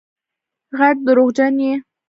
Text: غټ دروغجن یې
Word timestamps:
غټ 0.77 0.95
دروغجن 1.07 1.55
یې 1.65 1.73